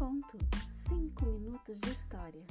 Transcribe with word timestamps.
minuto, 0.00 0.38
cinco 0.88 1.26
minutos 1.26 1.78
de 1.78 1.90
história. 1.90 2.42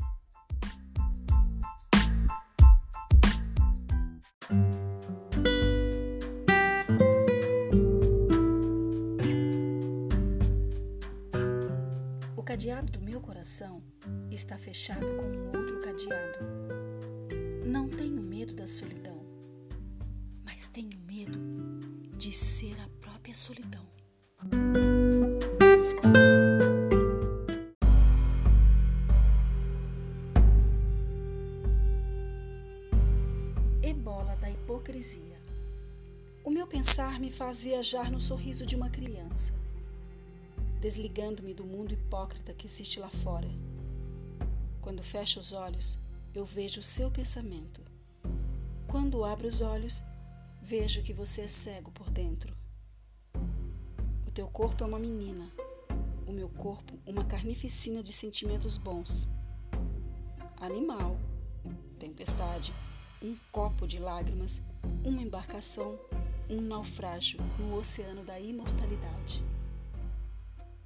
O 12.36 12.44
cadeado 12.44 12.92
do 12.92 13.02
meu 13.02 13.20
coração 13.20 13.82
está 14.30 14.56
fechado 14.60 15.08
com 15.16 15.24
um 15.24 15.46
outro 15.48 15.82
cadeado. 15.82 16.46
Não 17.66 17.90
tenho 17.90 18.22
medo 18.22 18.54
da 18.54 18.68
solidão, 18.68 19.26
mas 20.46 20.68
tenho 20.68 21.00
medo 21.00 21.40
de 22.16 22.32
ser 22.32 22.80
a 22.80 22.90
própria 23.02 23.34
solidão. 23.34 23.90
Ebola 33.90 34.36
da 34.36 34.48
hipocrisia. 34.48 35.42
O 36.44 36.52
meu 36.52 36.68
pensar 36.68 37.20
me 37.20 37.32
faz 37.32 37.64
viajar 37.64 38.12
no 38.12 38.22
sorriso 38.22 38.64
de 38.64 38.76
uma 38.76 38.88
criança, 38.88 39.52
desligando-me 40.80 41.56
do 41.56 41.66
mundo 41.66 41.96
hipócrita 41.96 42.54
que 42.54 42.68
existe 42.68 43.00
lá 43.00 43.10
fora. 43.10 43.50
Quando 44.80 45.02
fecho 45.02 45.40
os 45.40 45.54
olhos, 45.54 45.98
eu 46.36 46.46
vejo 46.46 46.82
o 46.82 46.84
seu 46.84 47.10
pensamento. 47.10 47.82
Quando 48.88 49.26
abro 49.26 49.48
os 49.48 49.60
olhos, 49.60 50.04
vejo 50.62 51.02
que 51.02 51.12
você 51.12 51.42
é 51.42 51.48
cego 51.48 51.92
por 51.92 52.12
dentro. 52.12 52.56
O 54.28 54.32
teu 54.32 54.48
corpo 54.50 54.84
é 54.84 54.88
uma 54.88 55.00
menina, 55.00 55.50
o 56.28 56.32
meu 56.32 56.50
corpo 56.50 56.94
uma 57.08 57.26
carnificina 57.26 58.04
de 58.04 58.14
sentimentos 58.14 58.78
bons. 58.78 59.32
Animal, 60.58 61.18
tempestade, 61.98 62.72
um 63.22 63.36
copo 63.52 63.86
de 63.86 64.00
lágrimas, 64.00 64.62
uma 65.04 65.22
embarcação, 65.22 66.00
um 66.50 66.62
naufrágio 66.62 67.40
no 67.58 67.78
oceano 67.78 68.24
da 68.24 68.40
imortalidade. 68.40 69.44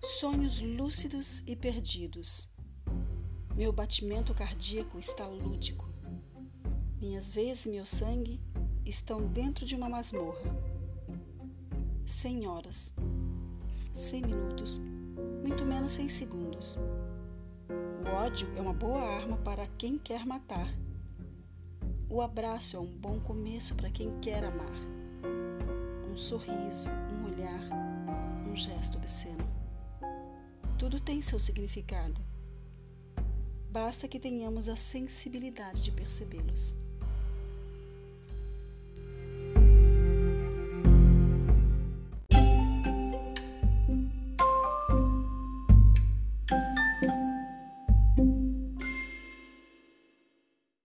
Sonhos 0.01 0.61
lúcidos 0.61 1.43
e 1.47 1.55
perdidos. 1.55 2.51
Meu 3.55 3.71
batimento 3.71 4.33
cardíaco 4.33 4.97
está 4.97 5.27
lúdico. 5.27 5.87
Minhas 6.99 7.31
veias 7.31 7.65
e 7.65 7.69
meu 7.69 7.85
sangue 7.85 8.41
estão 8.85 9.27
dentro 9.27 9.65
de 9.65 9.75
uma 9.75 9.87
masmorra. 9.87 10.41
Cem 12.05 12.47
horas, 12.47 12.93
cem 13.93 14.21
minutos, 14.21 14.81
muito 15.43 15.63
menos 15.63 15.91
cem 15.93 16.09
segundos. 16.09 16.79
O 18.03 18.15
ódio 18.15 18.51
é 18.57 18.61
uma 18.61 18.73
boa 18.73 19.01
arma 19.01 19.37
para 19.37 19.67
quem 19.67 19.97
quer 19.97 20.25
matar. 20.25 20.67
O 22.13 22.21
abraço 22.21 22.77
é 22.77 22.79
um 22.79 22.85
bom 22.85 23.19
começo 23.19 23.73
para 23.73 23.89
quem 23.89 24.19
quer 24.19 24.43
amar. 24.43 24.75
Um 26.07 26.15
sorriso, 26.15 26.87
um 27.11 27.25
olhar, 27.25 27.59
um 28.47 28.55
gesto 28.55 28.99
obsceno. 28.99 29.43
Tudo 30.77 30.99
tem 30.99 31.23
seu 31.23 31.39
significado. 31.39 32.21
Basta 33.67 34.07
que 34.07 34.19
tenhamos 34.19 34.69
a 34.69 34.75
sensibilidade 34.75 35.81
de 35.81 35.91
percebê-los. 35.91 36.77